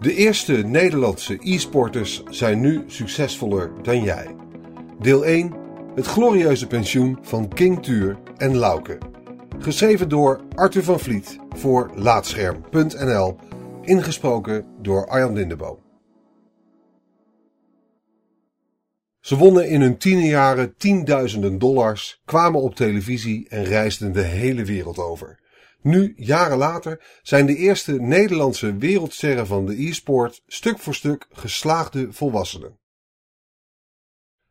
De 0.00 0.14
eerste 0.14 0.52
Nederlandse 0.52 1.38
e-sporters 1.40 2.22
zijn 2.30 2.60
nu 2.60 2.84
succesvoller 2.86 3.82
dan 3.82 4.02
jij. 4.02 4.34
Deel 5.00 5.24
1. 5.24 5.52
Het 5.94 6.06
glorieuze 6.06 6.66
pensioen 6.66 7.18
van 7.22 7.48
King 7.48 7.82
Tuur 7.82 8.18
en 8.36 8.56
Lauke. 8.56 8.98
Geschreven 9.58 10.08
door 10.08 10.40
Arthur 10.54 10.82
van 10.82 11.00
Vliet 11.00 11.38
voor 11.48 11.90
Laatscherm.nl. 11.94 13.36
Ingesproken 13.82 14.66
door 14.82 15.06
Arjan 15.06 15.32
Lindeboom. 15.32 15.78
Ze 19.20 19.36
wonnen 19.36 19.68
in 19.68 19.80
hun 19.80 19.98
tienerjaren 19.98 20.74
tienduizenden 20.76 21.58
dollars, 21.58 22.20
kwamen 22.24 22.60
op 22.60 22.74
televisie 22.74 23.48
en 23.48 23.64
reisden 23.64 24.12
de 24.12 24.22
hele 24.22 24.64
wereld 24.64 24.98
over. 24.98 25.38
Nu, 25.82 26.14
jaren 26.16 26.58
later, 26.58 27.04
zijn 27.22 27.46
de 27.46 27.56
eerste 27.56 27.92
Nederlandse 27.92 28.76
wereldsterren 28.76 29.46
van 29.46 29.66
de 29.66 29.88
e-sport 29.88 30.42
stuk 30.46 30.78
voor 30.78 30.94
stuk 30.94 31.26
geslaagde 31.32 32.12
volwassenen. 32.12 32.78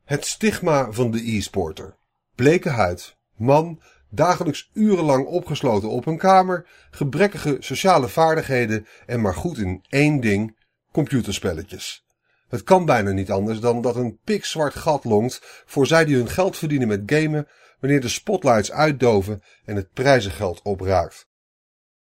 Het 0.04 0.26
stigma 0.26 0.92
van 0.92 1.12
de 1.12 1.36
e-sporter. 1.36 1.98
Bleke 2.36 2.70
huid, 2.70 3.18
man, 3.36 3.82
dagelijks 4.10 4.70
urenlang 4.74 5.26
opgesloten 5.26 5.90
op 5.90 6.06
een 6.06 6.18
kamer, 6.18 6.68
gebrekkige 6.92 7.58
sociale 7.60 8.08
vaardigheden 8.08 8.88
en 9.06 9.22
maar 9.22 9.36
goed 9.36 9.58
in 9.58 9.86
één 9.90 10.20
ding, 10.20 10.58
computerspelletjes. 10.92 12.06
Het 12.48 12.64
kan 12.64 12.86
bijna 12.86 13.12
niet 13.12 13.32
anders 13.32 13.60
dan 13.60 13.82
dat 13.82 13.96
een 13.96 14.20
pikzwart 14.24 14.76
gat 14.76 15.04
longt 15.04 15.64
voor 15.66 15.88
zij 15.88 16.06
die 16.06 16.16
hun 16.16 16.30
geld 16.30 16.58
verdienen 16.58 16.88
met 16.88 17.02
gamen 17.06 17.48
wanneer 17.80 18.02
de 18.02 18.10
spotlights 18.10 18.72
uitdoven 18.72 19.42
en 19.66 19.76
het 19.76 19.92
prijzengeld 19.94 20.62
opraakt. 20.62 21.29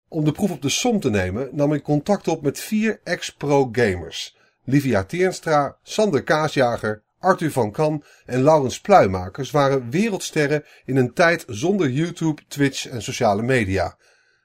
Om 0.08 0.24
de 0.24 0.32
proef 0.32 0.52
op 0.52 0.62
de 0.62 0.70
som 0.70 1.00
te 1.00 1.10
nemen 1.10 1.50
nam 1.52 1.74
ik 1.74 1.84
contact 1.84 2.28
op 2.28 2.42
met 2.42 2.60
vier 2.60 3.00
ex-pro 3.04 3.70
gamers. 3.72 4.38
Livia 4.64 5.04
Teernstra, 5.04 5.78
Sander 5.84 6.24
Kaasjager, 6.24 7.04
Arthur 7.20 7.52
van 7.52 7.72
Kan 7.72 8.04
en 8.26 8.42
Laurens 8.42 8.82
Pluimakers 8.82 9.52
waren 9.52 9.90
wereldsterren 9.90 10.64
in 10.86 10.96
een 10.96 11.14
tijd 11.14 11.44
zonder 11.48 11.90
YouTube, 11.90 12.42
Twitch 12.48 12.88
en 12.88 13.02
sociale 13.02 13.42
media. 13.42 13.98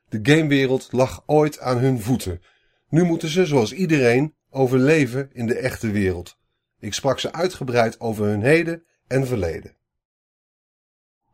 De 0.09 0.19
gamewereld 0.23 0.89
lag 0.91 1.23
ooit 1.27 1.59
aan 1.59 1.79
hun 1.79 2.01
voeten. 2.01 2.43
Nu 2.89 3.05
moeten 3.05 3.29
ze, 3.29 3.47
zoals 3.47 3.73
iedereen, 3.73 4.35
overleven 4.51 5.31
in 5.33 5.47
de 5.47 5.55
echte 5.55 5.91
wereld. 5.91 6.39
Ik 6.79 6.95
sprak 6.95 7.19
ze 7.19 7.33
uitgebreid 7.33 8.01
over 8.01 8.27
hun 8.27 8.43
heden 8.43 8.85
en 9.07 9.27
verleden. 9.27 9.77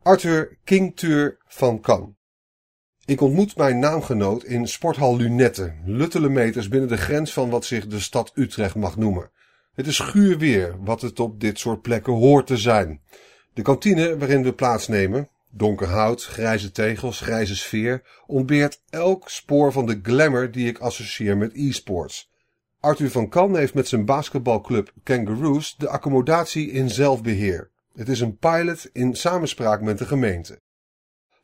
Arthur 0.03 0.57
King 0.63 0.95
Tuur 0.95 1.37
van 1.45 1.81
Kan. 1.81 2.16
Ik 3.07 3.21
ontmoet 3.21 3.57
mijn 3.57 3.79
naamgenoot 3.79 4.43
in 4.43 4.67
sporthal 4.67 5.17
Lunette, 5.17 5.73
luttele 5.85 6.29
meters 6.29 6.67
binnen 6.67 6.89
de 6.89 6.97
grens 6.97 7.33
van 7.33 7.49
wat 7.49 7.65
zich 7.65 7.87
de 7.87 7.99
stad 7.99 8.31
Utrecht 8.35 8.75
mag 8.75 8.97
noemen. 8.97 9.29
Het 9.73 9.87
is 9.87 9.99
guur 9.99 10.37
weer, 10.37 10.75
wat 10.83 11.01
het 11.01 11.19
op 11.19 11.39
dit 11.39 11.59
soort 11.59 11.81
plekken 11.81 12.13
hoort 12.13 12.47
te 12.47 12.57
zijn. 12.57 13.01
De 13.53 13.61
kantine 13.61 14.17
waarin 14.17 14.43
we 14.43 14.53
plaatsnemen, 14.53 15.29
donker 15.49 15.87
hout, 15.87 16.23
grijze 16.23 16.71
tegels, 16.71 17.19
grijze 17.19 17.55
sfeer, 17.55 18.03
ontbeert 18.25 18.81
elk 18.89 19.29
spoor 19.29 19.71
van 19.71 19.85
de 19.85 19.99
glamour 20.03 20.51
die 20.51 20.67
ik 20.67 20.79
associeer 20.79 21.37
met 21.37 21.53
e-sports. 21.53 22.31
Arthur 22.79 23.11
van 23.11 23.29
Kan 23.29 23.57
heeft 23.57 23.73
met 23.73 23.87
zijn 23.87 24.05
basketbalclub 24.05 24.91
Kangaroos 25.03 25.75
de 25.77 25.89
accommodatie 25.89 26.71
in 26.71 26.89
zelfbeheer. 26.89 27.69
Het 27.95 28.09
is 28.09 28.19
een 28.19 28.37
pilot 28.37 28.89
in 28.93 29.15
samenspraak 29.15 29.81
met 29.81 29.97
de 29.97 30.05
gemeente. 30.05 30.59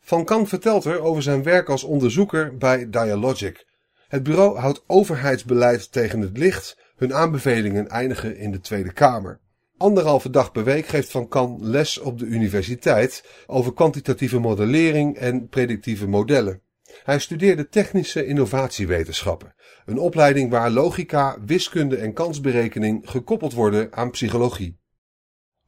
Van 0.05 0.25
Kan 0.25 0.47
vertelt 0.47 0.85
er 0.85 1.01
over 1.01 1.23
zijn 1.23 1.43
werk 1.43 1.69
als 1.69 1.83
onderzoeker 1.83 2.57
bij 2.57 2.89
Dialogic. 2.89 3.65
Het 4.07 4.23
bureau 4.23 4.57
houdt 4.57 4.83
overheidsbeleid 4.87 5.91
tegen 5.91 6.21
het 6.21 6.37
licht. 6.37 6.77
Hun 6.95 7.13
aanbevelingen 7.13 7.89
eindigen 7.89 8.37
in 8.37 8.51
de 8.51 8.59
Tweede 8.59 8.93
Kamer. 8.93 9.39
Anderhalve 9.77 10.29
dag 10.29 10.51
per 10.51 10.63
week 10.63 10.85
geeft 10.85 11.11
Van 11.11 11.27
Kan 11.27 11.57
les 11.61 11.99
op 11.99 12.19
de 12.19 12.25
universiteit 12.25 13.23
over 13.47 13.73
kwantitatieve 13.73 14.39
modellering 14.39 15.17
en 15.17 15.47
predictieve 15.47 16.07
modellen. 16.07 16.61
Hij 17.03 17.19
studeerde 17.19 17.69
technische 17.69 18.25
innovatiewetenschappen, 18.25 19.55
een 19.85 19.99
opleiding 19.99 20.49
waar 20.49 20.69
logica, 20.69 21.37
wiskunde 21.45 21.97
en 21.97 22.13
kansberekening 22.13 23.09
gekoppeld 23.09 23.53
worden 23.53 23.93
aan 23.93 24.11
psychologie. 24.11 24.77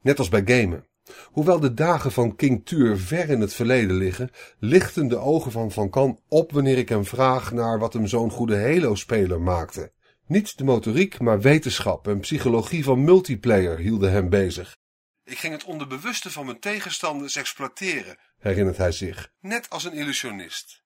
Net 0.02 0.20
als 0.20 0.30
bij 0.30 0.42
gamen. 0.46 0.86
Hoewel 1.24 1.60
de 1.60 1.74
dagen 1.74 2.12
van 2.12 2.36
King 2.36 2.66
Tuur 2.66 2.98
ver 2.98 3.30
in 3.30 3.42
het 3.42 3.54
verleden 3.54 3.96
liggen, 3.96 4.32
lichten 4.60 5.08
de 5.08 5.18
ogen 5.18 5.52
van 5.52 5.72
Van 5.72 5.90
Kan 5.90 6.20
op 6.28 6.52
wanneer 6.52 6.78
ik 6.78 6.90
hem 6.90 7.06
vraag 7.06 7.52
naar 7.52 7.80
wat 7.80 7.94
hem 7.94 8.08
zo'n 8.08 8.32
goede 8.32 8.58
Halo-speler 8.58 9.42
maakte. 9.42 9.92
Niet 10.28 10.58
de 10.58 10.64
motoriek, 10.64 11.20
maar 11.20 11.42
wetenschap 11.42 12.08
en 12.08 12.20
psychologie 12.20 12.84
van 12.84 13.04
multiplayer 13.04 13.78
hielden 13.78 14.12
hem 14.12 14.30
bezig. 14.30 14.78
Ik 15.24 15.38
ging 15.38 15.54
het 15.54 15.64
onderbewuste 15.64 16.32
van 16.32 16.46
mijn 16.46 16.60
tegenstanders 16.60 17.36
exploiteren, 17.36 18.18
herinnert 18.40 18.78
hij 18.78 18.92
zich, 18.92 19.32
net 19.40 19.70
als 19.70 19.84
een 19.84 19.94
illusionist. 19.94 20.84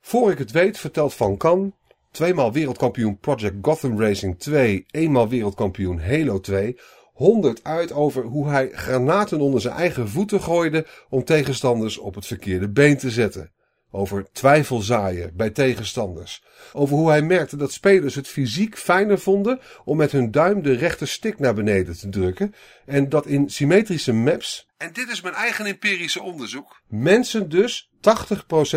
Voor 0.00 0.30
ik 0.30 0.38
het 0.38 0.50
weet 0.50 0.78
vertelt 0.78 1.14
Van 1.14 1.36
Kan, 1.36 1.74
tweemaal 2.10 2.52
wereldkampioen 2.52 3.18
Project 3.18 3.56
Gotham 3.62 4.00
Racing 4.00 4.38
2, 4.38 4.86
eenmaal 4.90 5.28
wereldkampioen 5.28 6.00
Halo 6.00 6.40
2, 6.40 6.78
honderd 7.18 7.64
uit 7.64 7.92
over 7.92 8.24
hoe 8.24 8.48
hij 8.48 8.70
granaten 8.72 9.40
onder 9.40 9.60
zijn 9.60 9.74
eigen 9.74 10.08
voeten 10.08 10.42
gooide 10.42 10.86
om 11.08 11.24
tegenstanders 11.24 11.98
op 11.98 12.14
het 12.14 12.26
verkeerde 12.26 12.68
been 12.68 12.98
te 12.98 13.10
zetten. 13.10 13.52
Over 13.90 14.26
twijfel 14.32 14.80
zaaien 14.80 15.30
bij 15.36 15.50
tegenstanders. 15.50 16.44
Over 16.72 16.96
hoe 16.96 17.08
hij 17.08 17.22
merkte 17.22 17.56
dat 17.56 17.72
spelers 17.72 18.14
het 18.14 18.28
fysiek 18.28 18.76
fijner 18.78 19.18
vonden 19.18 19.60
om 19.84 19.96
met 19.96 20.12
hun 20.12 20.30
duim 20.30 20.62
de 20.62 20.72
rechter 20.72 21.08
stick 21.08 21.38
naar 21.38 21.54
beneden 21.54 21.98
te 21.98 22.08
drukken. 22.08 22.54
En 22.86 23.08
dat 23.08 23.26
in 23.26 23.50
symmetrische 23.50 24.12
maps, 24.12 24.68
en 24.76 24.92
dit 24.92 25.08
is 25.08 25.20
mijn 25.20 25.34
eigen 25.34 25.66
empirische 25.66 26.22
onderzoek, 26.22 26.82
mensen 26.88 27.48
dus 27.48 27.90
80% 27.96 27.98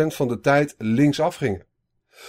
van 0.06 0.28
de 0.28 0.40
tijd 0.40 0.74
linksaf 0.78 1.36
gingen. 1.36 1.66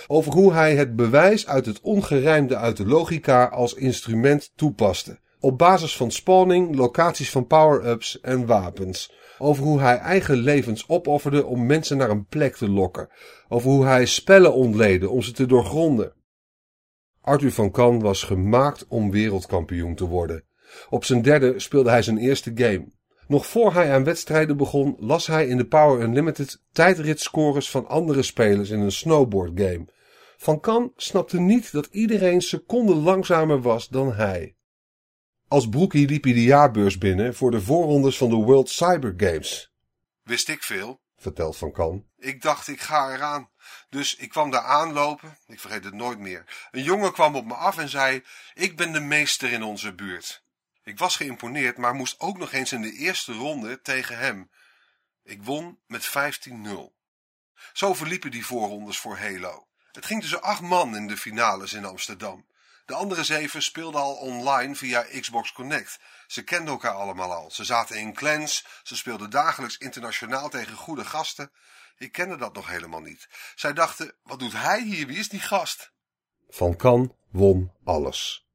Over 0.07 0.33
hoe 0.33 0.53
hij 0.53 0.75
het 0.75 0.95
bewijs 0.95 1.47
uit 1.47 1.65
het 1.65 1.81
ongerijmde 1.81 2.55
uit 2.55 2.77
de 2.77 2.85
logica 2.85 3.45
als 3.45 3.73
instrument 3.73 4.51
toepaste. 4.55 5.21
Op 5.43 5.57
basis 5.57 5.97
van 5.97 6.11
spawning, 6.11 6.75
locaties 6.75 7.29
van 7.29 7.47
power-ups 7.47 8.19
en 8.19 8.45
wapens. 8.45 9.13
Over 9.37 9.63
hoe 9.63 9.79
hij 9.79 9.97
eigen 9.97 10.37
levens 10.37 10.89
opofferde 10.89 11.45
om 11.45 11.65
mensen 11.65 11.97
naar 11.97 12.09
een 12.09 12.25
plek 12.25 12.55
te 12.55 12.69
lokken. 12.69 13.09
Over 13.47 13.69
hoe 13.69 13.85
hij 13.85 14.05
spellen 14.05 14.53
ontleedde 14.53 15.09
om 15.09 15.21
ze 15.21 15.31
te 15.31 15.45
doorgronden. 15.45 16.13
Arthur 17.21 17.51
van 17.51 17.71
Kan 17.71 17.99
was 17.99 18.23
gemaakt 18.23 18.85
om 18.87 19.11
wereldkampioen 19.11 19.95
te 19.95 20.07
worden. 20.07 20.43
Op 20.89 21.05
zijn 21.05 21.21
derde 21.21 21.59
speelde 21.59 21.89
hij 21.89 22.01
zijn 22.01 22.17
eerste 22.17 22.51
game. 22.55 22.91
Nog 23.27 23.45
voor 23.45 23.73
hij 23.73 23.93
aan 23.93 24.03
wedstrijden 24.03 24.57
begon, 24.57 24.95
las 24.99 25.27
hij 25.27 25.47
in 25.47 25.57
de 25.57 25.65
Power 25.65 26.01
Unlimited 26.01 26.61
tijdritscores 26.71 27.69
van 27.69 27.87
andere 27.87 28.21
spelers 28.21 28.69
in 28.69 28.79
een 28.79 28.91
snowboardgame. 28.91 29.87
Van 30.37 30.59
Kan 30.59 30.91
snapte 30.95 31.39
niet 31.39 31.71
dat 31.71 31.87
iedereen 31.91 32.41
seconden 32.41 32.95
langzamer 32.95 33.61
was 33.61 33.89
dan 33.89 34.13
hij. 34.13 34.55
Als 35.53 35.69
broekie 35.69 36.07
liep 36.07 36.23
hij 36.23 36.33
de 36.33 36.43
jaarbeurs 36.43 36.97
binnen 36.97 37.35
voor 37.35 37.51
de 37.51 37.61
voorrondes 37.61 38.17
van 38.17 38.29
de 38.29 38.35
World 38.35 38.69
Cyber 38.69 39.13
Games. 39.17 39.73
Wist 40.23 40.49
ik 40.49 40.63
veel, 40.63 41.01
vertelt 41.17 41.57
Van 41.57 41.71
Kan. 41.71 42.05
Ik 42.17 42.41
dacht, 42.41 42.67
ik 42.67 42.81
ga 42.81 43.13
eraan. 43.13 43.49
Dus 43.89 44.15
ik 44.15 44.29
kwam 44.29 44.51
daar 44.51 44.63
aanlopen, 44.63 45.37
ik 45.47 45.59
vergeet 45.59 45.83
het 45.83 45.93
nooit 45.93 46.19
meer. 46.19 46.67
Een 46.71 46.83
jongen 46.83 47.13
kwam 47.13 47.35
op 47.35 47.45
me 47.45 47.53
af 47.53 47.77
en 47.77 47.89
zei, 47.89 48.23
ik 48.53 48.77
ben 48.77 48.91
de 48.91 48.99
meester 48.99 49.51
in 49.51 49.63
onze 49.63 49.93
buurt. 49.93 50.43
Ik 50.83 50.97
was 50.97 51.15
geïmponeerd, 51.15 51.77
maar 51.77 51.93
moest 51.93 52.19
ook 52.19 52.37
nog 52.37 52.51
eens 52.51 52.71
in 52.71 52.81
de 52.81 52.93
eerste 52.93 53.33
ronde 53.33 53.81
tegen 53.81 54.17
hem. 54.17 54.49
Ik 55.23 55.43
won 55.43 55.79
met 55.87 56.09
15-0. 56.09 56.11
Zo 57.73 57.93
verliepen 57.93 58.31
die 58.31 58.45
voorrondes 58.45 58.97
voor 58.97 59.17
Halo. 59.17 59.67
Het 59.91 60.05
ging 60.05 60.21
tussen 60.21 60.41
acht 60.41 60.61
man 60.61 60.95
in 60.95 61.07
de 61.07 61.17
finales 61.17 61.73
in 61.73 61.85
Amsterdam. 61.85 62.45
De 62.85 62.93
andere 62.93 63.23
zeven 63.23 63.61
speelden 63.61 64.01
al 64.01 64.13
online 64.13 64.75
via 64.75 65.05
Xbox 65.19 65.51
Connect. 65.51 65.99
Ze 66.27 66.43
kenden 66.43 66.73
elkaar 66.73 66.93
allemaal 66.93 67.33
al. 67.33 67.51
Ze 67.51 67.63
zaten 67.63 67.99
in 67.99 68.13
clans, 68.13 68.65
ze 68.83 68.95
speelden 68.95 69.29
dagelijks 69.29 69.77
internationaal 69.77 70.49
tegen 70.49 70.75
goede 70.75 71.05
gasten. 71.05 71.51
Ik 71.97 72.11
kende 72.11 72.37
dat 72.37 72.53
nog 72.53 72.67
helemaal 72.67 73.01
niet. 73.01 73.27
Zij 73.55 73.73
dachten, 73.73 74.15
wat 74.23 74.39
doet 74.39 74.53
hij 74.53 74.81
hier? 74.81 75.07
Wie 75.07 75.17
is 75.17 75.29
die 75.29 75.39
gast? 75.39 75.91
Van 76.49 76.75
Kan 76.75 77.15
won 77.31 77.71
alles. 77.83 78.47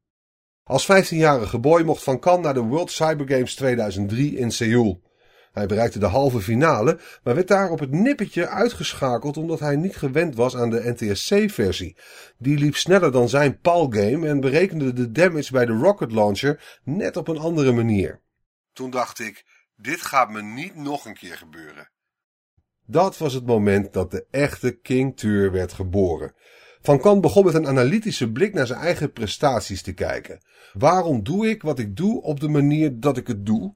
Als 0.63 0.87
15-jarige 0.91 1.59
boy 1.59 1.81
mocht 1.81 2.03
Van 2.03 2.19
Kan 2.19 2.41
naar 2.41 2.53
de 2.53 2.61
World 2.61 2.91
Cyber 2.91 3.27
Games 3.27 3.55
2003 3.55 4.37
in 4.37 4.51
Seoul. 4.51 5.08
Hij 5.51 5.65
bereikte 5.65 5.99
de 5.99 6.05
halve 6.05 6.39
finale, 6.39 6.99
maar 7.23 7.35
werd 7.35 7.47
daar 7.47 7.69
op 7.69 7.79
het 7.79 7.91
nippertje 7.91 8.47
uitgeschakeld 8.47 9.37
omdat 9.37 9.59
hij 9.59 9.75
niet 9.75 9.95
gewend 9.95 10.35
was 10.35 10.55
aan 10.55 10.69
de 10.69 10.95
NTSC-versie. 10.97 11.97
Die 12.37 12.57
liep 12.57 12.75
sneller 12.75 13.11
dan 13.11 13.29
zijn 13.29 13.59
PAL-game 13.59 14.27
en 14.27 14.39
berekende 14.39 14.93
de 14.93 15.11
damage 15.11 15.51
bij 15.51 15.65
de 15.65 15.73
rocket 15.73 16.11
launcher 16.11 16.79
net 16.83 17.17
op 17.17 17.27
een 17.27 17.37
andere 17.37 17.71
manier. 17.71 18.21
Toen 18.73 18.89
dacht 18.89 19.19
ik, 19.19 19.45
dit 19.75 20.01
gaat 20.01 20.29
me 20.29 20.41
niet 20.41 20.75
nog 20.75 21.05
een 21.05 21.17
keer 21.17 21.37
gebeuren. 21.37 21.89
Dat 22.85 23.17
was 23.17 23.33
het 23.33 23.45
moment 23.45 23.93
dat 23.93 24.11
de 24.11 24.25
echte 24.31 24.71
King 24.71 25.17
Tuur 25.17 25.51
werd 25.51 25.73
geboren. 25.73 26.33
Van 26.81 26.99
Kan 26.99 27.21
begon 27.21 27.45
met 27.45 27.53
een 27.53 27.67
analytische 27.67 28.31
blik 28.31 28.53
naar 28.53 28.67
zijn 28.67 28.79
eigen 28.79 29.11
prestaties 29.11 29.81
te 29.81 29.93
kijken. 29.93 30.41
Waarom 30.73 31.23
doe 31.23 31.49
ik 31.49 31.61
wat 31.61 31.79
ik 31.79 31.95
doe 31.95 32.21
op 32.21 32.39
de 32.39 32.47
manier 32.47 32.99
dat 32.99 33.17
ik 33.17 33.27
het 33.27 33.45
doe? 33.45 33.75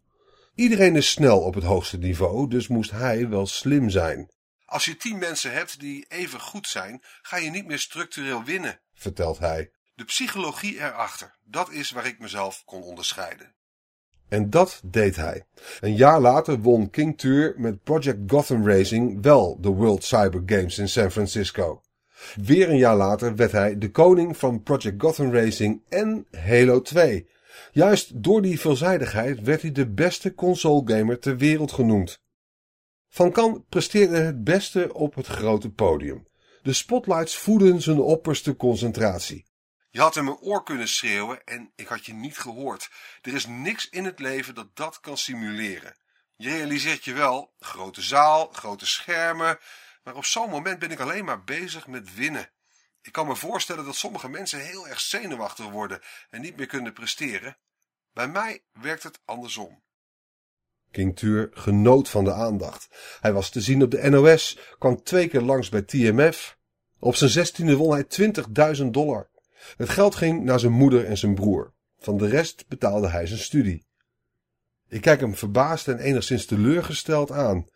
Iedereen 0.56 0.96
is 0.96 1.10
snel 1.10 1.40
op 1.40 1.54
het 1.54 1.64
hoogste 1.64 1.98
niveau, 1.98 2.50
dus 2.50 2.68
moest 2.68 2.92
hij 2.92 3.30
wel 3.30 3.48
slim 3.48 3.90
zijn. 3.90 4.32
Als 4.66 4.86
je 4.86 4.98
tien 4.98 5.18
mensen 5.18 5.54
hebt 5.54 5.80
die 5.80 6.06
even 6.08 6.40
goed 6.40 6.68
zijn, 6.68 7.04
ga 7.22 7.38
je 7.38 7.50
niet 7.50 7.66
meer 7.66 7.80
structureel 7.80 8.44
winnen, 8.44 8.80
vertelt 8.94 9.40
hij. 9.40 9.72
De 9.96 10.04
psychologie 10.04 10.80
erachter, 10.80 11.38
dat 11.44 11.72
is 11.72 11.92
waar 11.92 12.06
ik 12.06 12.20
mezelf 12.20 12.62
kon 12.66 12.82
onderscheiden. 12.82 13.56
En 14.30 14.50
dat 14.50 14.82
deed 14.86 15.16
hij. 15.16 15.46
Een 15.80 15.96
jaar 15.96 16.20
later 16.20 16.60
won 16.60 16.90
King 16.90 17.18
Tour 17.18 17.54
met 17.58 17.84
Project 17.84 18.20
Gotham 18.28 18.68
Racing 18.68 19.22
wel 19.22 19.58
de 19.62 19.70
World 19.70 20.04
Cyber 20.04 20.42
Games 20.46 20.78
in 20.78 20.90
San 20.90 21.12
Francisco. 21.12 21.82
Weer 22.36 22.70
een 22.70 22.78
jaar 22.78 22.96
later 22.96 23.36
werd 23.36 23.52
hij 23.52 23.78
de 23.78 23.92
koning 23.92 24.38
van 24.38 24.64
Project 24.64 25.02
Gotham 25.02 25.34
Racing 25.34 25.82
en 25.90 26.26
Halo 26.32 26.82
2. 26.82 27.28
Juist 27.72 28.24
door 28.24 28.42
die 28.42 28.60
veelzijdigheid 28.60 29.42
werd 29.42 29.62
hij 29.62 29.72
de 29.72 29.90
beste 29.90 30.34
console-gamer 30.34 31.20
ter 31.20 31.38
wereld 31.38 31.72
genoemd. 31.72 32.22
Van 33.10 33.32
Kan 33.32 33.66
presteerde 33.70 34.18
het 34.18 34.44
beste 34.44 34.94
op 34.94 35.16
het 35.16 35.28
grote 35.28 35.70
podium. 35.70 36.28
De 36.62 36.74
spotlights 36.74 37.38
voeden 37.38 37.82
zijn 37.82 38.00
opperste 38.00 38.56
concentratie. 38.56 39.46
Je 39.90 40.00
had 40.00 40.16
in 40.16 40.24
mijn 40.24 40.38
oor 40.38 40.64
kunnen 40.64 40.88
schreeuwen 40.88 41.44
en 41.44 41.72
ik 41.76 41.88
had 41.88 42.06
je 42.06 42.14
niet 42.14 42.38
gehoord. 42.38 42.90
Er 43.22 43.34
is 43.34 43.46
niks 43.46 43.90
in 43.90 44.06
het 44.06 44.20
leven 44.20 44.56
dat 44.56 44.76
dat 44.76 45.00
kan 45.00 45.18
simuleren. 45.18 45.98
Je 46.36 46.50
realiseert 46.50 47.06
je 47.06 47.14
wel, 47.14 47.54
grote 47.60 48.02
zaal, 48.02 48.50
grote 48.52 48.86
schermen, 48.86 49.60
maar 50.04 50.16
op 50.16 50.26
zo'n 50.26 50.50
moment 50.50 50.80
ben 50.80 50.92
ik 50.92 51.00
alleen 51.00 51.26
maar 51.26 51.44
bezig 51.44 51.88
met 51.88 52.16
winnen. 52.16 52.52
Ik 53.04 53.12
kan 53.12 53.28
me 53.28 53.36
voorstellen 53.36 53.86
dat 53.86 53.96
sommige 53.96 54.30
mensen 54.30 54.66
heel 54.66 54.88
erg 54.88 55.00
zenuwachtig 55.00 55.70
worden 55.70 56.02
en 56.30 56.42
niet 56.42 56.58
meer 56.58 56.66
kunnen 56.66 56.94
presteren. 56.94 57.58
Bij 58.14 58.28
mij 58.28 58.64
werkt 58.72 59.04
het 59.04 59.20
andersom. 59.26 59.82
King 60.92 61.16
Tuur 61.16 61.50
genoot 61.52 62.10
van 62.10 62.24
de 62.24 62.34
aandacht. 62.34 62.88
Hij 63.20 63.34
was 63.34 63.50
te 63.50 63.62
zien 63.62 63.84
op 63.84 63.92
de 63.92 64.10
NOS, 64.10 64.60
kwam 64.80 65.04
twee 65.04 65.28
keer 65.28 65.42
langs 65.42 65.70
bij 65.70 65.82
TMF. 65.82 66.58
Op 67.00 67.16
zijn 67.16 67.30
zestiende 67.30 67.76
won 67.76 67.92
hij 67.92 68.06
20.000 68.78 68.86
dollar. 68.86 69.30
Het 69.78 69.90
geld 69.90 70.16
ging 70.16 70.44
naar 70.44 70.60
zijn 70.60 70.72
moeder 70.72 71.06
en 71.06 71.18
zijn 71.18 71.36
broer. 71.36 71.74
Van 72.00 72.18
de 72.18 72.28
rest 72.28 72.68
betaalde 72.68 73.08
hij 73.10 73.26
zijn 73.26 73.40
studie. 73.40 73.86
Ik 74.88 75.02
kijk 75.02 75.20
hem 75.20 75.36
verbaasd 75.36 75.88
en 75.88 76.00
enigszins 76.00 76.46
teleurgesteld 76.46 77.32
aan. 77.32 77.68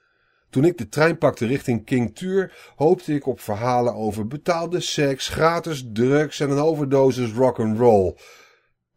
Toen 0.49 0.65
ik 0.65 0.77
de 0.77 0.88
trein 0.88 1.17
pakte 1.17 1.45
richting 1.45 1.85
King 1.85 2.15
Tuur, 2.15 2.71
hoopte 2.75 3.13
ik 3.13 3.25
op 3.25 3.39
verhalen 3.39 3.94
over 3.94 4.27
betaalde 4.27 4.79
seks, 4.79 5.27
gratis 5.27 5.83
drugs 5.94 6.39
en 6.39 6.49
een 6.49 6.59
overdosis 6.59 7.31
rock'n'roll. 7.31 8.17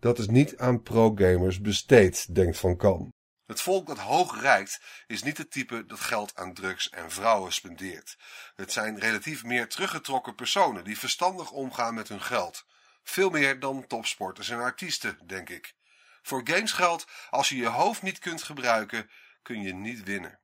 Dat 0.01 0.19
is 0.19 0.27
niet 0.29 0.57
aan 0.59 0.83
pro-gamers 0.83 1.61
besteed, 1.61 2.35
denkt 2.35 2.59
Van 2.59 2.77
Kam. 2.77 3.13
Het 3.47 3.61
volk 3.61 3.87
dat 3.87 3.99
hoog 3.99 4.41
rijdt 4.41 4.81
is 5.07 5.23
niet 5.23 5.39
het 5.39 5.51
type 5.51 5.87
dat 5.87 6.01
geld 6.01 6.37
aan 6.37 6.55
drugs 6.55 6.89
en 6.89 7.11
vrouwen 7.11 7.53
spendeert. 7.53 8.17
Het 8.57 8.73
zijn 8.73 8.99
relatief 8.99 9.45
meer 9.45 9.69
teruggetrokken 9.69 10.35
personen 10.35 10.85
die 10.85 10.99
verstandig 10.99 11.51
omgaan 11.51 11.95
met 11.95 12.09
hun 12.09 12.23
geld. 12.23 12.65
Veel 13.03 13.31
meer 13.31 13.61
dan 13.61 13.87
topsporters 13.87 14.49
en 14.49 14.59
artiesten, 14.59 15.19
denk 15.27 15.49
ik. 15.49 15.75
Voor 16.23 16.41
games 16.45 16.73
geldt, 16.73 17.07
als 17.31 17.49
je 17.49 17.57
je 17.57 17.69
hoofd 17.69 18.03
niet 18.03 18.19
kunt 18.19 18.43
gebruiken, 18.43 19.11
kun 19.43 19.63
je 19.63 19.75
niet 19.75 20.03
winnen. 20.03 20.41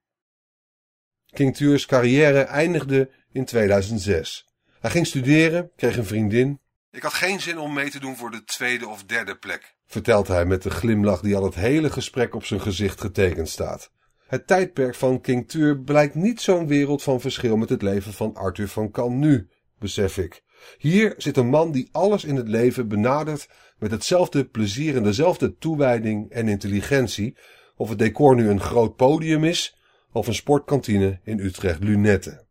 King 1.31 1.57
Tuur's 1.57 1.87
carrière 1.87 2.41
eindigde 2.41 3.11
in 3.33 3.45
2006. 3.45 4.47
Hij 4.81 4.91
ging 4.91 5.07
studeren, 5.07 5.71
kreeg 5.77 5.97
een 5.97 6.05
vriendin. 6.05 6.61
Ik 6.91 7.03
had 7.03 7.13
geen 7.13 7.41
zin 7.41 7.59
om 7.59 7.73
mee 7.73 7.91
te 7.91 8.01
doen 8.01 8.17
voor 8.17 8.31
de 8.31 8.45
tweede 8.45 8.89
of 8.89 9.05
derde 9.05 9.37
plek, 9.37 9.75
vertelt 9.87 10.29
hij 10.29 10.45
met 10.45 10.63
de 10.63 10.71
glimlach 10.71 11.21
die 11.21 11.37
al 11.37 11.45
het 11.45 11.55
hele 11.55 11.91
gesprek 11.91 12.35
op 12.35 12.45
zijn 12.45 12.61
gezicht 12.61 13.01
getekend 13.01 13.49
staat. 13.49 13.91
Het 14.27 14.47
tijdperk 14.47 14.95
van 14.95 15.21
King 15.21 15.49
Tuur 15.49 15.79
blijkt 15.79 16.15
niet 16.15 16.41
zo'n 16.41 16.67
wereld 16.67 17.03
van 17.03 17.21
verschil 17.21 17.57
met 17.57 17.69
het 17.69 17.83
leven 17.83 18.13
van 18.13 18.35
Arthur 18.35 18.69
van 18.69 18.91
Kan 18.91 19.19
nu, 19.19 19.49
besef 19.79 20.19
ik. 20.19 20.43
Hier 20.79 21.15
zit 21.17 21.37
een 21.37 21.49
man 21.49 21.73
die 21.73 21.89
alles 21.93 22.25
in 22.25 22.37
het 22.37 22.49
leven 22.49 22.89
benadert 22.89 23.49
met 23.79 23.91
hetzelfde 23.91 24.45
plezier 24.45 24.97
en 24.97 25.03
dezelfde 25.03 25.57
toewijding 25.57 26.31
en 26.31 26.49
intelligentie, 26.49 27.37
of 27.77 27.89
het 27.89 27.99
decor 27.99 28.35
nu 28.35 28.49
een 28.49 28.61
groot 28.61 28.97
podium 28.97 29.45
is 29.45 29.76
of 30.17 30.27
een 30.27 30.35
sportkantine 30.35 31.21
in 31.25 31.39
Utrecht 31.39 31.83
Lunette. 31.83 32.47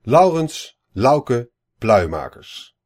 Laurens 0.00 0.80
Lauke 0.92 1.50
Pluimakers 1.78 2.76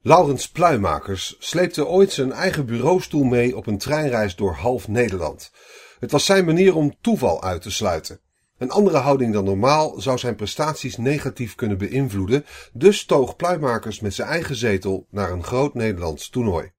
Laurens 0.00 0.50
Pluimakers 0.50 1.36
sleepte 1.38 1.86
ooit 1.86 2.12
zijn 2.12 2.32
eigen 2.32 2.66
bureaustoel 2.66 3.24
mee 3.24 3.56
op 3.56 3.66
een 3.66 3.78
treinreis 3.78 4.36
door 4.36 4.54
half 4.54 4.88
Nederland. 4.88 5.50
Het 5.98 6.10
was 6.10 6.24
zijn 6.24 6.44
manier 6.44 6.74
om 6.74 6.96
toeval 7.00 7.42
uit 7.42 7.62
te 7.62 7.70
sluiten. 7.70 8.20
Een 8.58 8.70
andere 8.70 8.98
houding 8.98 9.32
dan 9.32 9.44
normaal 9.44 10.00
zou 10.00 10.18
zijn 10.18 10.36
prestaties 10.36 10.96
negatief 10.96 11.54
kunnen 11.54 11.78
beïnvloeden, 11.78 12.46
dus 12.72 13.04
toog 13.04 13.36
Pluimakers 13.36 14.00
met 14.00 14.14
zijn 14.14 14.28
eigen 14.28 14.56
zetel 14.56 15.06
naar 15.10 15.32
een 15.32 15.44
groot 15.44 15.74
Nederlands 15.74 16.28
toernooi. 16.28 16.73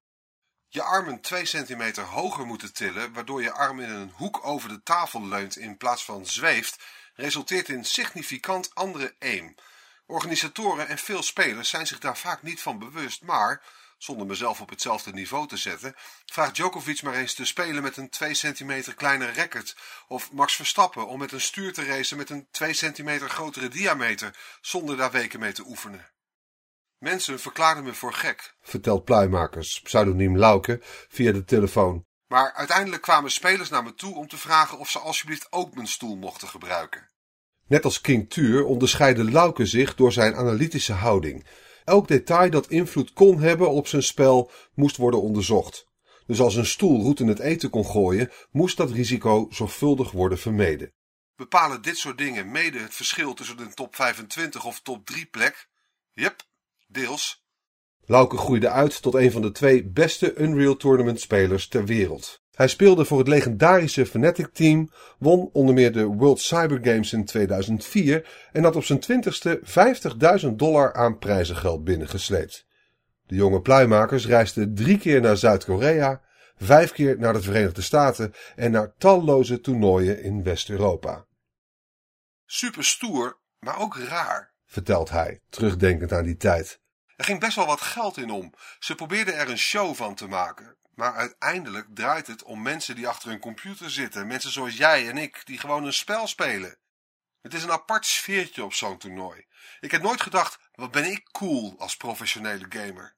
Je 0.68 0.82
armen 0.82 1.22
2 1.22 1.46
centimeter 1.46 2.04
hoger 2.04 2.46
moeten 2.46 2.74
tillen, 2.74 3.14
waardoor 3.14 3.42
je 3.42 3.52
arm 3.52 3.80
in 3.80 3.90
een 3.90 4.12
hoek 4.16 4.46
over 4.46 4.70
de 4.70 4.84
tafel 4.84 5.28
leunt 5.28 5.58
in 5.58 5.78
plaats 5.78 6.06
van 6.06 6.26
zweeft, 6.26 6.84
resulteert 7.16 7.70
in 7.70 7.86
significant 7.86 8.76
andere 8.76 9.16
aim. 9.20 9.56
Organisatoren 10.06 10.88
en 10.88 10.98
veel 10.98 11.24
spelers 11.24 11.70
zijn 11.70 11.88
zich 11.88 12.00
daar 12.00 12.18
vaak 12.18 12.42
niet 12.42 12.62
van 12.62 12.80
bewust, 12.80 13.22
maar 13.22 13.64
zonder 13.98 14.28
mezelf 14.28 14.62
op 14.62 14.70
hetzelfde 14.70 15.12
niveau 15.12 15.48
te 15.48 15.58
zetten, 15.58 15.96
vraagt 16.26 16.56
Djokovic 16.56 17.02
maar 17.02 17.14
eens 17.14 17.34
te 17.34 17.46
spelen 17.46 17.84
met 17.84 17.98
een 17.98 18.10
2 18.10 18.34
centimeter 18.34 18.94
kleiner 18.94 19.32
record. 19.32 19.76
Of 20.08 20.32
Max 20.32 20.56
Verstappen 20.56 21.08
om 21.08 21.20
met 21.20 21.32
een 21.32 21.42
stuur 21.42 21.74
te 21.74 21.86
racen 21.86 22.18
met 22.18 22.30
een 22.30 22.48
2 22.52 22.74
centimeter 22.74 23.30
grotere 23.30 23.68
diameter, 23.68 24.38
zonder 24.62 24.98
daar 24.98 25.12
weken 25.12 25.40
mee 25.40 25.54
te 25.54 25.66
oefenen. 25.66 26.15
Mensen 27.06 27.40
verklaarden 27.40 27.84
me 27.84 27.94
voor 27.94 28.14
gek, 28.14 28.56
vertelt 28.62 29.04
Pluimakers, 29.04 29.82
pseudoniem 29.82 30.38
Lauke, 30.38 30.80
via 31.10 31.32
de 31.32 31.44
telefoon. 31.44 32.06
Maar 32.28 32.54
uiteindelijk 32.54 33.02
kwamen 33.02 33.32
spelers 33.32 33.70
naar 33.70 33.84
me 33.84 33.94
toe 33.94 34.16
om 34.16 34.28
te 34.28 34.38
vragen 34.38 34.78
of 34.78 34.90
ze 34.90 35.00
alsjeblieft 35.00 35.48
ook 35.50 35.76
mijn 35.76 35.88
stoel 35.88 36.16
mochten 36.16 36.48
gebruiken. 36.48 37.10
Net 37.68 37.86
als 37.86 38.02
King 38.02 38.30
Tuur 38.30 38.66
onderscheidde 38.66 39.24
Lauke 39.24 39.66
zich 39.66 39.96
door 39.96 40.12
zijn 40.12 40.36
analytische 40.36 40.94
houding. 40.94 41.46
Elk 41.84 42.08
detail 42.08 42.50
dat 42.50 42.68
invloed 42.68 43.14
kon 43.14 43.40
hebben 43.40 43.70
op 43.70 43.88
zijn 43.88 44.04
spel 44.04 44.52
moest 44.74 44.98
worden 44.98 45.22
onderzocht. 45.22 45.88
Dus 46.26 46.40
als 46.40 46.56
een 46.56 46.66
stoel 46.66 47.02
roet 47.02 47.20
in 47.20 47.28
het 47.28 47.40
eten 47.40 47.70
kon 47.70 47.86
gooien, 47.86 48.32
moest 48.52 48.78
dat 48.78 48.92
risico 48.92 49.48
zorgvuldig 49.50 50.12
worden 50.12 50.38
vermeden. 50.38 50.94
Bepalen 51.36 51.82
dit 51.82 51.98
soort 51.98 52.18
dingen 52.18 52.52
mede 52.52 52.80
het 52.80 52.94
verschil 52.94 53.34
tussen 53.34 53.60
een 53.60 53.74
top 53.74 53.96
25 53.96 54.66
of 54.66 54.82
top 54.82 55.06
3 55.06 55.26
plek? 55.26 55.68
Yep, 56.12 56.44
deels. 56.88 57.44
Lauke 58.06 58.38
groeide 58.38 58.70
uit 58.70 59.02
tot 59.02 59.14
een 59.14 59.32
van 59.32 59.42
de 59.42 59.52
twee 59.52 59.84
beste 59.84 60.36
Unreal 60.36 60.76
Tournament 60.76 61.20
spelers 61.20 61.68
ter 61.68 61.86
wereld. 61.86 62.44
Hij 62.52 62.68
speelde 62.68 63.06
voor 63.06 63.18
het 63.18 63.28
legendarische 63.28 64.06
Fnatic 64.06 64.54
team, 64.54 64.92
won 65.18 65.50
onder 65.54 65.74
meer 65.74 65.92
de 65.92 66.06
World 66.06 66.40
Cyber 66.40 66.80
Games 66.82 67.14
in 67.14 67.26
2004 67.26 68.48
en 68.52 68.64
had 68.64 68.76
op 68.76 68.84
zijn 68.84 69.00
twintigste 69.00 69.62
50.000 70.44 70.50
dollar 70.56 70.94
aan 70.94 71.18
prijzengeld 71.18 71.84
binnengesleept. 71.84 72.66
De 73.26 73.36
jonge 73.36 73.62
pluimakers 73.62 74.28
reisden 74.28 74.76
drie 74.76 74.98
keer 74.98 75.22
naar 75.22 75.38
Zuid-Korea, 75.38 76.22
vijf 76.58 76.92
keer 76.92 77.20
naar 77.20 77.34
de 77.34 77.42
Verenigde 77.42 77.82
Staten 77.82 78.34
en 78.56 78.72
naar 78.72 78.94
talloze 78.98 79.60
toernooien 79.60 80.24
in 80.24 80.44
West-Europa. 80.44 81.26
Super 82.46 82.84
stoer, 82.84 83.40
maar 83.60 83.80
ook 83.80 83.98
raar, 83.98 84.55
vertelt 84.66 85.10
hij, 85.10 85.42
terugdenkend 85.50 86.12
aan 86.12 86.24
die 86.24 86.38
tijd. 86.38 86.80
Er 87.16 87.26
ging 87.26 87.40
best 87.40 87.56
wel 87.56 87.66
wat 87.66 87.82
geld 87.82 88.18
in 88.18 88.30
om. 88.30 88.54
Ze 88.80 88.96
probeerden 88.96 89.36
er 89.36 89.50
een 89.50 89.58
show 89.58 89.96
van 89.96 90.16
te 90.16 90.28
maken. 90.28 90.78
Maar 90.96 91.16
uiteindelijk 91.16 91.88
draait 91.94 92.28
het 92.28 92.44
om 92.44 92.62
mensen 92.62 92.96
die 92.96 93.08
achter 93.08 93.32
een 93.32 93.40
computer 93.40 93.92
zitten. 93.92 94.28
Mensen 94.28 94.52
zoals 94.52 94.78
jij 94.78 95.10
en 95.10 95.18
ik, 95.18 95.42
die 95.46 95.60
gewoon 95.60 95.86
een 95.86 95.94
spel 95.94 96.28
spelen. 96.28 96.78
Het 97.42 97.54
is 97.54 97.64
een 97.64 97.72
apart 97.72 98.06
sfeertje 98.06 98.64
op 98.64 98.74
zo'n 98.74 98.98
toernooi. 98.98 99.46
Ik 99.80 99.92
heb 99.92 100.02
nooit 100.02 100.22
gedacht, 100.22 100.60
wat 100.74 100.92
ben 100.92 101.06
ik 101.06 101.30
cool 101.32 101.76
als 101.78 101.98
professionele 101.98 102.66
gamer. 102.70 103.14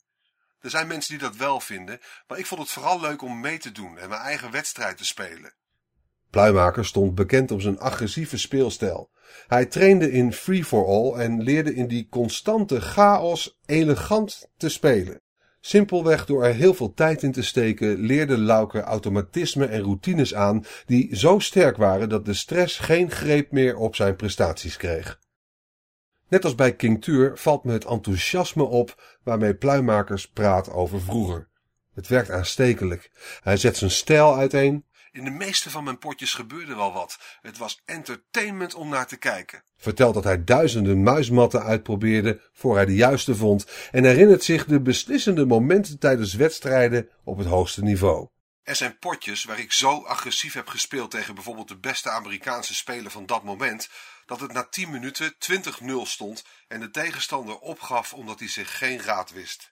Er 0.59 0.69
zijn 0.69 0.87
mensen 0.87 1.11
die 1.11 1.27
dat 1.27 1.35
wel 1.35 1.59
vinden, 1.59 1.99
maar 2.27 2.37
ik 2.37 2.45
vond 2.45 2.61
het 2.61 2.71
vooral 2.71 2.99
leuk 2.99 3.21
om 3.21 3.39
mee 3.39 3.57
te 3.57 3.71
doen 3.71 3.97
en 3.97 4.09
mijn 4.09 4.21
eigen 4.21 4.51
wedstrijd 4.51 4.97
te 4.97 5.05
spelen. 5.05 5.53
Pluimaker 6.29 6.85
stond 6.85 7.15
bekend 7.15 7.51
om 7.51 7.61
zijn 7.61 7.79
agressieve 7.79 8.37
speelstijl. 8.37 9.09
Hij 9.47 9.65
trainde 9.65 10.11
in 10.11 10.33
Free 10.33 10.65
for 10.65 10.85
All 10.85 11.19
en 11.19 11.41
leerde 11.41 11.75
in 11.75 11.87
die 11.87 12.07
constante 12.09 12.81
chaos 12.81 13.59
elegant 13.65 14.49
te 14.57 14.69
spelen. 14.69 15.21
Simpelweg 15.59 16.25
door 16.25 16.43
er 16.43 16.53
heel 16.53 16.73
veel 16.73 16.93
tijd 16.93 17.23
in 17.23 17.31
te 17.31 17.43
steken 17.43 17.97
leerde 17.97 18.37
Lauke 18.37 18.81
automatismen 18.81 19.69
en 19.69 19.81
routines 19.81 20.35
aan 20.35 20.65
die 20.85 21.15
zo 21.15 21.39
sterk 21.39 21.77
waren 21.77 22.09
dat 22.09 22.25
de 22.25 22.33
stress 22.33 22.79
geen 22.79 23.11
greep 23.11 23.51
meer 23.51 23.77
op 23.77 23.95
zijn 23.95 24.15
prestaties 24.15 24.77
kreeg. 24.77 25.19
Net 26.27 26.43
als 26.43 26.55
bij 26.55 26.75
King 26.75 27.03
Tuur 27.03 27.37
valt 27.37 27.63
me 27.63 27.71
het 27.71 27.85
enthousiasme 27.85 28.63
op 28.63 29.17
waarmee 29.23 29.55
Pluimakers 29.55 30.27
praat 30.27 30.71
over 30.71 31.01
vroeger. 31.01 31.47
Het 31.93 32.07
werkt 32.07 32.29
aanstekelijk. 32.29 33.11
Hij 33.43 33.57
zet 33.57 33.77
zijn 33.77 33.91
stijl 33.91 34.35
uiteen. 34.35 34.85
In 35.17 35.23
de 35.23 35.29
meeste 35.29 35.69
van 35.69 35.83
mijn 35.83 35.97
potjes 35.97 36.33
gebeurde 36.33 36.75
wel 36.75 36.93
wat. 36.93 37.19
Het 37.41 37.57
was 37.57 37.81
entertainment 37.85 38.73
om 38.73 38.89
naar 38.89 39.07
te 39.07 39.17
kijken. 39.17 39.63
Vertelt 39.77 40.13
dat 40.13 40.23
hij 40.23 40.43
duizenden 40.43 41.03
muismatten 41.03 41.63
uitprobeerde 41.63 42.41
voor 42.53 42.75
hij 42.75 42.85
de 42.85 42.95
juiste 42.95 43.35
vond 43.35 43.65
en 43.91 44.03
herinnert 44.03 44.43
zich 44.43 44.65
de 44.65 44.81
beslissende 44.81 45.45
momenten 45.45 45.99
tijdens 45.99 46.33
wedstrijden 46.33 47.09
op 47.23 47.37
het 47.37 47.47
hoogste 47.47 47.83
niveau. 47.83 48.27
Er 48.63 48.75
zijn 48.75 48.99
potjes 48.99 49.43
waar 49.43 49.59
ik 49.59 49.71
zo 49.71 50.03
agressief 50.03 50.53
heb 50.53 50.67
gespeeld 50.67 51.11
tegen 51.11 51.35
bijvoorbeeld 51.35 51.67
de 51.67 51.79
beste 51.79 52.09
Amerikaanse 52.09 52.75
speler 52.75 53.11
van 53.11 53.25
dat 53.25 53.43
moment, 53.43 53.89
dat 54.25 54.39
het 54.39 54.53
na 54.53 54.63
10 54.63 54.89
minuten 54.89 55.35
20-0 55.51 56.01
stond 56.03 56.45
en 56.67 56.79
de 56.79 56.89
tegenstander 56.89 57.57
opgaf 57.57 58.13
omdat 58.13 58.39
hij 58.39 58.49
zich 58.49 58.77
geen 58.77 59.01
raad 59.01 59.31
wist. 59.31 59.71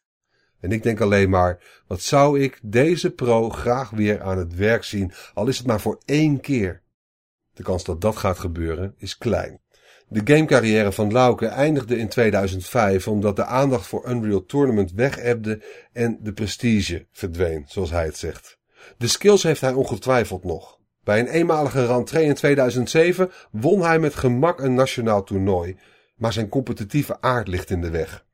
En 0.65 0.71
ik 0.71 0.83
denk 0.83 1.01
alleen 1.01 1.29
maar, 1.29 1.83
wat 1.87 2.01
zou 2.01 2.39
ik 2.39 2.59
deze 2.61 3.11
pro 3.11 3.49
graag 3.49 3.89
weer 3.89 4.21
aan 4.21 4.37
het 4.37 4.55
werk 4.55 4.83
zien, 4.83 5.11
al 5.33 5.47
is 5.47 5.57
het 5.57 5.67
maar 5.67 5.81
voor 5.81 6.01
één 6.05 6.39
keer. 6.39 6.81
De 7.53 7.63
kans 7.63 7.83
dat 7.83 8.01
dat 8.01 8.15
gaat 8.15 8.39
gebeuren 8.39 8.95
is 8.97 9.17
klein. 9.17 9.61
De 10.07 10.21
gamecarrière 10.33 10.91
van 10.91 11.11
Lauke 11.11 11.45
eindigde 11.45 11.97
in 11.97 12.09
2005 12.09 13.07
omdat 13.07 13.35
de 13.35 13.45
aandacht 13.45 13.87
voor 13.87 14.09
Unreal 14.09 14.45
Tournament 14.45 14.91
wegebde 14.91 15.61
en 15.91 16.19
de 16.21 16.33
prestige 16.33 17.07
verdween, 17.11 17.65
zoals 17.67 17.91
hij 17.91 18.05
het 18.05 18.17
zegt. 18.17 18.57
De 18.97 19.07
skills 19.07 19.43
heeft 19.43 19.61
hij 19.61 19.73
ongetwijfeld 19.73 20.43
nog. 20.43 20.79
Bij 21.03 21.19
een 21.19 21.27
eenmalige 21.27 21.85
rentree 21.85 22.25
in 22.25 22.33
2007 22.33 23.31
won 23.51 23.81
hij 23.81 23.99
met 23.99 24.15
gemak 24.15 24.59
een 24.59 24.73
nationaal 24.73 25.23
toernooi, 25.23 25.77
maar 26.15 26.33
zijn 26.33 26.49
competitieve 26.49 27.21
aard 27.21 27.47
ligt 27.47 27.69
in 27.69 27.81
de 27.81 27.89
weg. 27.89 28.24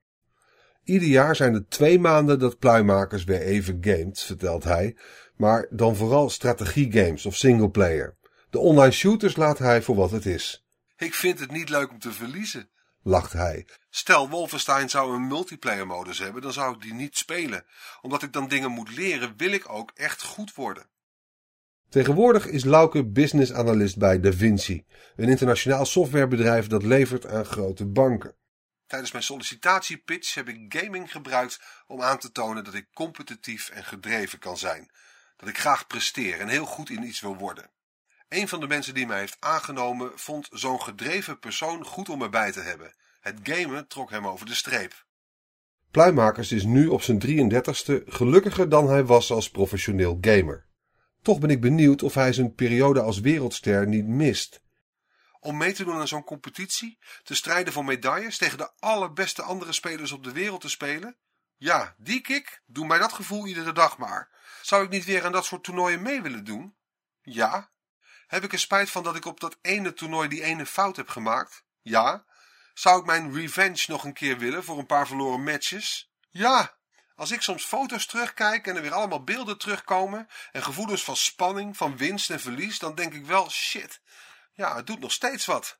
Ieder 0.84 1.08
jaar 1.08 1.36
zijn 1.36 1.54
er 1.54 1.68
twee 1.68 2.00
maanden 2.00 2.40
dat 2.40 2.60
pluimakers 2.60 3.24
weer 3.24 3.42
even 3.42 3.78
gamet, 3.82 4.20
vertelt 4.20 4.64
hij, 4.64 4.98
maar 5.36 5.68
dan 5.70 5.96
vooral 5.96 6.30
strategiegames 6.30 7.26
of 7.26 7.36
singleplayer. 7.36 8.18
De 8.50 8.60
online 8.60 8.92
shooters 8.92 9.36
laat 9.36 9.58
hij 9.58 9.82
voor 9.82 9.96
wat 9.96 10.12
het 10.12 10.26
is. 10.26 10.66
Ik 10.98 11.14
vind 11.14 11.40
het 11.40 11.52
niet 11.52 11.70
leuk 11.70 11.90
om 11.90 12.00
te 12.00 12.12
verliezen, 12.12 12.70
lacht 13.04 13.34
hij. 13.34 13.68
Stel 13.90 14.30
Wolfenstein 14.30 14.90
zou 14.90 15.16
een 15.16 15.28
multiplayer 15.28 15.88
modus 15.88 16.20
hebben, 16.20 16.42
dan 16.42 16.54
zou 16.54 16.76
ik 16.76 16.82
die 16.82 16.94
niet 16.94 17.18
spelen. 17.18 17.66
Omdat 18.02 18.24
ik 18.24 18.34
dan 18.34 18.48
dingen 18.48 18.72
moet 18.72 18.96
leren, 18.96 19.34
wil 19.38 19.52
ik 19.52 19.74
ook 19.74 19.92
echt 19.96 20.24
goed 20.24 20.56
worden. 20.56 20.90
Tegenwoordig 21.90 22.48
is 22.48 22.64
Lauke 22.64 23.06
business 23.06 23.54
analyst 23.54 23.98
bij 23.98 24.20
DaVinci, 24.20 24.86
een 25.16 25.30
internationaal 25.30 25.86
softwarebedrijf 25.86 26.68
dat 26.68 26.84
levert 26.84 27.26
aan 27.26 27.46
grote 27.46 27.86
banken. 27.86 28.36
Tijdens 28.92 29.12
mijn 29.12 29.24
sollicitatiepitch 29.24 30.34
heb 30.34 30.48
ik 30.48 30.76
gaming 30.76 31.12
gebruikt 31.12 31.62
om 31.88 32.02
aan 32.02 32.18
te 32.18 32.32
tonen 32.32 32.64
dat 32.64 32.74
ik 32.74 32.88
competitief 32.94 33.70
en 33.70 33.84
gedreven 33.84 34.40
kan 34.40 34.58
zijn. 34.58 34.92
Dat 35.38 35.50
ik 35.50 35.58
graag 35.58 35.88
presteer 35.88 36.40
en 36.40 36.48
heel 36.48 36.66
goed 36.66 36.90
in 36.90 37.04
iets 37.04 37.22
wil 37.22 37.36
worden. 37.36 37.70
Een 38.30 38.48
van 38.48 38.60
de 38.60 38.68
mensen 38.68 38.94
die 38.94 39.08
mij 39.08 39.20
heeft 39.20 39.38
aangenomen 39.40 40.12
vond 40.16 40.48
zo'n 40.52 40.82
gedreven 40.82 41.40
persoon 41.40 41.86
goed 41.86 42.10
om 42.10 42.22
erbij 42.22 42.52
te 42.52 42.60
hebben. 42.60 42.94
Het 43.20 43.40
gamen 43.44 43.88
trok 43.88 44.10
hem 44.10 44.28
over 44.28 44.46
de 44.46 44.56
streep. 44.56 45.06
Pluimakers 45.92 46.52
is 46.52 46.64
nu 46.64 46.88
op 46.88 47.02
zijn 47.02 47.22
33ste 47.26 48.04
gelukkiger 48.06 48.70
dan 48.70 48.90
hij 48.90 49.06
was 49.06 49.32
als 49.32 49.50
professioneel 49.50 50.18
gamer. 50.22 50.66
Toch 51.22 51.40
ben 51.40 51.50
ik 51.50 51.62
benieuwd 51.62 52.04
of 52.04 52.14
hij 52.14 52.34
zijn 52.34 52.56
periode 52.56 53.02
als 53.02 53.20
wereldster 53.20 53.88
niet 53.88 54.08
mist. 54.08 54.62
Om 55.44 55.58
mee 55.58 55.74
te 55.74 55.84
doen 55.84 56.00
aan 56.00 56.08
zo'n 56.08 56.24
competitie, 56.24 56.98
te 57.24 57.36
strijden 57.36 57.74
voor 57.74 57.86
medailles, 57.86 58.38
tegen 58.38 58.58
de 58.58 58.72
allerbeste 58.80 59.42
andere 59.42 59.72
spelers 59.72 60.12
op 60.12 60.24
de 60.24 60.32
wereld 60.32 60.62
te 60.62 60.70
spelen? 60.70 61.18
Ja, 61.58 61.96
die 61.98 62.22
kick, 62.22 62.62
doe 62.66 62.86
mij 62.86 63.00
dat 63.00 63.14
gevoel 63.14 63.48
iedere 63.48 63.72
dag 63.72 63.98
maar. 63.98 64.30
Zou 64.62 64.84
ik 64.84 64.90
niet 64.90 65.06
weer 65.06 65.26
aan 65.26 65.32
dat 65.32 65.46
soort 65.46 65.64
toernooien 65.64 66.02
mee 66.02 66.22
willen 66.22 66.44
doen? 66.44 66.76
Ja. 67.22 67.72
Heb 68.28 68.44
ik 68.44 68.54
er 68.54 68.60
spijt 68.60 68.90
van 68.90 69.04
dat 69.04 69.16
ik 69.16 69.26
op 69.26 69.40
dat 69.40 69.58
ene 69.62 69.94
toernooi 69.94 70.28
die 70.28 70.44
ene 70.44 70.66
fout 70.66 70.96
heb 70.96 71.10
gemaakt? 71.10 71.64
Ja. 71.82 72.26
Zou 72.74 73.00
ik 73.00 73.06
mijn 73.06 73.34
revenge 73.34 73.86
nog 73.88 74.04
een 74.04 74.14
keer 74.14 74.38
willen 74.38 74.64
voor 74.64 74.78
een 74.78 74.86
paar 74.86 75.08
verloren 75.08 75.44
matches? 75.44 76.12
Ja. 76.30 76.78
Als 77.16 77.32
ik 77.32 77.42
soms 77.42 77.66
foto's 77.66 78.06
terugkijk 78.06 78.68
en 78.68 78.76
er 78.76 78.82
weer 78.82 78.94
allemaal 78.94 79.24
beelden 79.24 79.58
terugkomen 79.58 80.28
en 80.52 80.64
gevoelens 80.64 81.04
van 81.04 81.16
spanning, 81.16 81.78
van 81.78 81.98
winst 81.98 82.30
en 82.30 82.40
verlies, 82.40 82.80
dan 82.80 82.96
denk 82.96 83.14
ik 83.14 83.26
wel 83.26 83.50
shit. 83.50 84.02
Ja, 84.62 84.76
het 84.76 84.88
doet 84.88 85.00
nog 85.00 85.12
steeds 85.12 85.46
wat. 85.46 85.80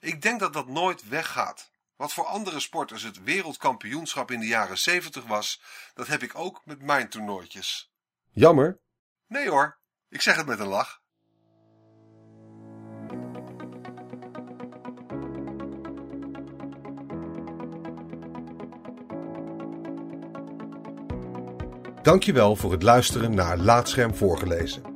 Ik 0.00 0.22
denk 0.22 0.40
dat 0.40 0.52
dat 0.52 0.68
nooit 0.68 1.08
weggaat. 1.08 1.70
Wat 1.96 2.12
voor 2.12 2.24
andere 2.24 2.60
sporters 2.60 3.02
het 3.02 3.22
wereldkampioenschap 3.22 4.30
in 4.30 4.40
de 4.40 4.46
jaren 4.46 4.78
70 4.78 5.24
was, 5.24 5.62
dat 5.94 6.06
heb 6.06 6.22
ik 6.22 6.34
ook 6.34 6.60
met 6.64 6.82
mijn 6.82 7.08
toernooitjes. 7.08 7.92
Jammer? 8.30 8.80
Nee 9.26 9.48
hoor, 9.48 9.78
ik 10.08 10.20
zeg 10.20 10.36
het 10.36 10.46
met 10.46 10.58
een 10.58 10.66
lach. 10.66 11.00
Dankjewel 22.02 22.56
voor 22.56 22.72
het 22.72 22.82
luisteren 22.82 23.34
naar 23.34 23.56
Laatscherm 23.56 24.14
voorgelezen. 24.14 24.95